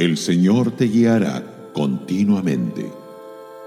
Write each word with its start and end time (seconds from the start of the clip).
El 0.00 0.16
Señor 0.16 0.70
te 0.70 0.86
guiará 0.86 1.44
continuamente. 1.74 2.90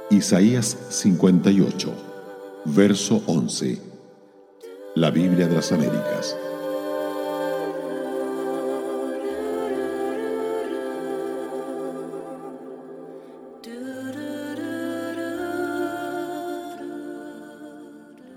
Isaías 0.09 0.75
58, 0.89 1.93
verso 2.65 3.21
11. 3.27 3.77
La 4.96 5.11
Biblia 5.11 5.47
de 5.47 5.54
las 5.54 5.71
Américas. 5.71 6.36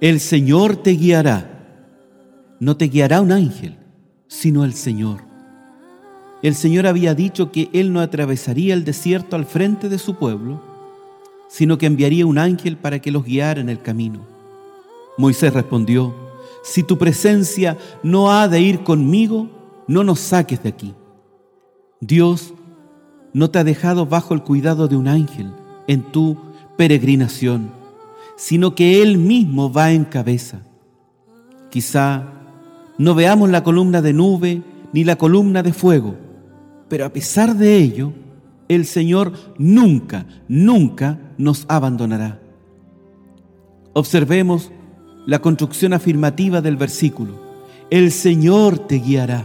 El 0.03 0.21
Señor 0.21 0.77
te 0.77 0.91
guiará. 0.91 2.59
No 2.61 2.77
te 2.77 2.89
guiará 2.89 3.23
un 3.23 3.33
ángel, 3.33 3.79
sino 4.29 4.67
el 4.67 4.75
Señor. 4.75 5.26
El 6.43 6.55
Señor 6.55 6.87
había 6.87 7.15
dicho 7.15 7.51
que 7.51 7.69
Él 7.73 7.93
no 7.93 8.01
atravesaría 8.01 8.75
el 8.75 8.85
desierto 8.85 9.37
al 9.37 9.47
frente 9.47 9.89
de 9.89 9.99
su 9.99 10.17
pueblo, 10.17 10.61
sino 11.49 11.79
que 11.79 11.87
enviaría 11.87 12.27
un 12.27 12.39
ángel 12.39 12.77
para 12.77 12.99
que 13.01 13.11
los 13.11 13.25
guiara 13.25 13.61
en 13.61 13.69
el 13.69 13.81
camino. 13.81 14.21
Moisés 15.19 15.53
respondió, 15.55 16.15
si 16.63 16.83
tu 16.83 16.99
presencia 16.99 17.79
no 18.03 18.33
ha 18.33 18.49
de 18.49 18.61
ir 18.61 18.83
conmigo, 18.83 19.49
no 19.87 20.05
nos 20.05 20.21
saques 20.21 20.63
de 20.63 20.69
aquí. 20.69 20.95
Dios 22.01 22.53
no 23.33 23.51
te 23.51 23.59
ha 23.59 23.65
dejado 23.65 24.07
bajo 24.07 24.35
el 24.35 24.43
cuidado 24.43 24.89
de 24.89 24.97
un 24.97 25.09
ángel 25.09 25.53
en 25.87 26.03
tu 26.03 26.37
peregrinación 26.77 27.71
sino 28.37 28.75
que 28.75 29.03
Él 29.03 29.19
mismo 29.19 29.73
va 29.73 29.93
en 29.93 30.05
cabeza. 30.05 30.61
Quizá 31.71 32.25
no 32.99 33.15
veamos 33.15 33.51
la 33.51 33.65
columna 33.65 34.03
de 34.03 34.13
nube 34.13 34.63
ni 34.93 35.05
la 35.05 35.17
columna 35.17 35.63
de 35.63 35.73
fuego, 35.73 36.15
pero 36.89 37.05
a 37.05 37.11
pesar 37.11 37.57
de 37.57 37.77
ello, 37.79 38.13
el 38.69 38.87
Señor 38.87 39.33
nunca, 39.59 40.27
nunca 40.49 41.19
nos 41.39 41.65
abandonará. 41.69 42.41
Observemos 43.93 44.71
la 45.27 45.41
construcción 45.41 45.93
afirmativa 45.93 46.61
del 46.61 46.77
versículo. 46.77 47.41
El 47.91 48.13
Señor 48.13 48.79
te 48.79 48.97
guiará. 48.97 49.45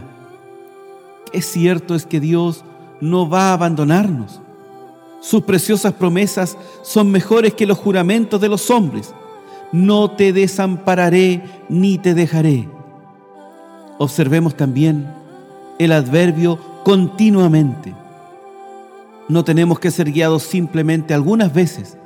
Es 1.32 1.46
cierto 1.46 1.94
es 1.94 2.06
que 2.06 2.20
Dios 2.20 2.64
no 3.00 3.28
va 3.28 3.50
a 3.50 3.52
abandonarnos. 3.54 4.40
Sus 5.20 5.42
preciosas 5.42 5.94
promesas 5.94 6.56
son 6.82 7.10
mejores 7.10 7.54
que 7.54 7.66
los 7.66 7.78
juramentos 7.78 8.40
de 8.40 8.48
los 8.48 8.70
hombres. 8.70 9.14
No 9.72 10.10
te 10.10 10.32
desampararé 10.32 11.42
ni 11.68 11.98
te 11.98 12.14
dejaré. 12.14 12.68
Observemos 13.98 14.56
también 14.56 15.06
el 15.78 15.92
adverbio 15.92 16.58
continuamente. 16.84 17.94
No 19.28 19.44
tenemos 19.44 19.78
que 19.78 19.90
ser 19.90 20.10
guiados 20.10 20.42
simplemente 20.42 21.14
algunas 21.14 21.52
veces, 21.54 21.96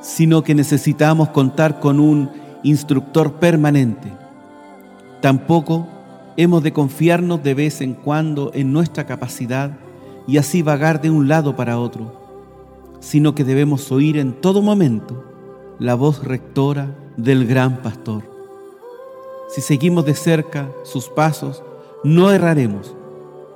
sino 0.00 0.42
que 0.42 0.54
necesitamos 0.54 1.30
contar 1.30 1.80
con 1.80 1.98
un 1.98 2.30
instructor 2.62 3.34
permanente. 3.34 4.12
Tampoco 5.20 5.86
hemos 6.36 6.62
de 6.62 6.72
confiarnos 6.72 7.42
de 7.42 7.54
vez 7.54 7.80
en 7.80 7.94
cuando 7.94 8.50
en 8.54 8.72
nuestra 8.72 9.06
capacidad 9.06 9.72
y 10.26 10.38
así 10.38 10.62
vagar 10.62 11.00
de 11.00 11.10
un 11.10 11.28
lado 11.28 11.56
para 11.56 11.78
otro, 11.78 12.20
sino 13.00 13.34
que 13.34 13.44
debemos 13.44 13.90
oír 13.92 14.18
en 14.18 14.32
todo 14.40 14.62
momento 14.62 15.24
la 15.78 15.94
voz 15.94 16.24
rectora 16.24 16.94
del 17.16 17.46
gran 17.46 17.82
pastor. 17.82 18.22
Si 19.48 19.60
seguimos 19.60 20.04
de 20.04 20.14
cerca 20.14 20.70
sus 20.84 21.08
pasos, 21.08 21.62
no 22.02 22.30
erraremos, 22.30 22.94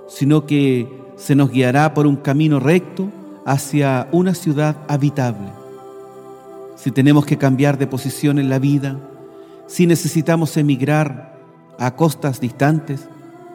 sino 0.09 0.47
que 0.47 0.89
se 1.17 1.35
nos 1.35 1.51
guiará 1.51 1.95
por 1.95 2.07
un 2.07 2.17
camino 2.17 2.59
recto 2.59 3.09
hacia 3.45 4.09
una 4.11 4.35
ciudad 4.35 4.77
habitable. 4.89 5.49
Si 6.77 6.91
tenemos 6.91 7.27
que 7.27 7.39
cambiar 7.39 7.79
de 7.79 7.87
posición 7.87 8.39
en 8.39 8.49
la 8.49 8.59
vida, 8.59 8.99
si 9.67 9.87
necesitamos 9.87 10.57
emigrar 10.57 11.39
a 11.79 11.95
costas 11.95 12.41
distantes, 12.41 13.09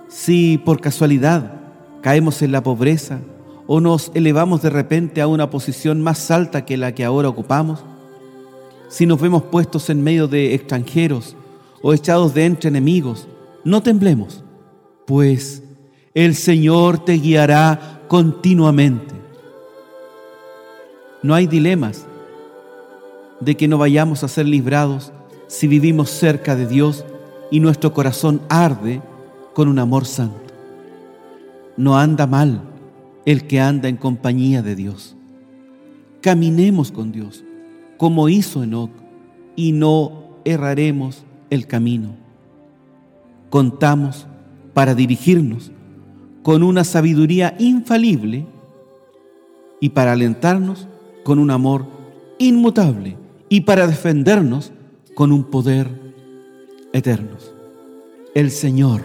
si 0.07 0.57
por 0.57 0.79
casualidad 0.79 1.53
caemos 2.01 2.41
en 2.41 2.51
la 2.51 2.61
pobreza 2.61 3.19
o 3.65 3.79
nos 3.79 4.11
elevamos 4.13 4.61
de 4.61 4.69
repente 4.69 5.21
a 5.21 5.27
una 5.27 5.49
posición 5.49 6.01
más 6.01 6.29
alta 6.31 6.65
que 6.65 6.77
la 6.77 6.93
que 6.93 7.05
ahora 7.05 7.29
ocupamos, 7.29 7.83
si 8.89 9.05
nos 9.05 9.19
vemos 9.19 9.43
puestos 9.43 9.89
en 9.89 10.03
medio 10.03 10.27
de 10.27 10.53
extranjeros 10.53 11.35
o 11.81 11.93
echados 11.93 12.33
de 12.33 12.45
entre 12.45 12.69
enemigos, 12.69 13.27
no 13.63 13.81
temblemos, 13.81 14.43
pues 15.07 15.62
el 16.13 16.35
Señor 16.35 17.03
te 17.03 17.13
guiará 17.13 18.01
continuamente. 18.07 19.15
No 21.21 21.33
hay 21.33 21.47
dilemas 21.47 22.05
de 23.39 23.55
que 23.55 23.67
no 23.67 23.77
vayamos 23.77 24.23
a 24.23 24.27
ser 24.27 24.47
librados 24.47 25.11
si 25.47 25.67
vivimos 25.67 26.09
cerca 26.09 26.55
de 26.55 26.67
Dios 26.67 27.05
y 27.51 27.59
nuestro 27.59 27.93
corazón 27.93 28.41
arde 28.49 29.01
con 29.53 29.67
un 29.67 29.79
amor 29.79 30.05
santo 30.05 30.43
no 31.77 31.97
anda 31.97 32.27
mal 32.27 32.61
el 33.25 33.47
que 33.47 33.59
anda 33.59 33.89
en 33.89 33.97
compañía 33.97 34.61
de 34.61 34.75
Dios. 34.75 35.15
Caminemos 36.21 36.91
con 36.91 37.11
Dios, 37.11 37.43
como 37.97 38.29
hizo 38.29 38.63
Enoch, 38.63 38.91
y 39.55 39.71
no 39.71 40.39
erraremos 40.45 41.23
el 41.49 41.67
camino. 41.67 42.15
Contamos 43.49 44.27
para 44.73 44.95
dirigirnos 44.95 45.71
con 46.43 46.61
una 46.61 46.83
sabiduría 46.83 47.55
infalible 47.57 48.45
y 49.79 49.89
para 49.89 50.11
alentarnos 50.11 50.87
con 51.23 51.39
un 51.39 51.49
amor 51.49 51.87
inmutable 52.37 53.17
y 53.49 53.61
para 53.61 53.87
defendernos 53.87 54.71
con 55.15 55.31
un 55.31 55.45
poder 55.45 55.89
eterno. 56.91 57.37
El 58.35 58.51
Señor, 58.51 59.01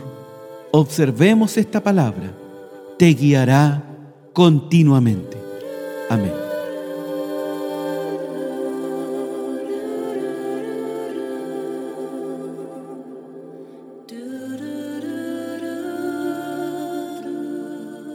observemos 0.72 1.56
esta 1.56 1.82
palabra, 1.82 2.32
te 2.98 3.14
guiará 3.14 3.84
continuamente. 4.32 5.36
Amén. 6.10 6.37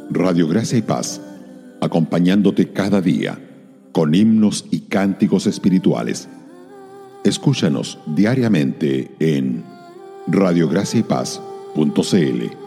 Radio 0.09 0.47
Gracia 0.47 0.77
y 0.77 0.81
Paz, 0.81 1.19
acompañándote 1.81 2.71
cada 2.71 3.01
día 3.01 3.37
con 3.91 4.15
himnos 4.15 4.65
y 4.71 4.79
cánticos 4.81 5.47
espirituales. 5.47 6.29
Escúchanos 7.23 7.99
diariamente 8.07 9.11
en 9.19 9.63
radiograciaypaz.cl 10.27 12.62